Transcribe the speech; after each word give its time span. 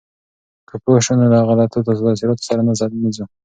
که 0.67 0.75
پوه 0.83 0.99
شو، 1.05 1.13
نو 1.19 1.25
له 1.33 1.39
غلطو 1.49 1.85
تاثیراتو 1.85 2.47
سره 2.49 2.61
نه 2.67 2.73
ځو. 3.15 3.25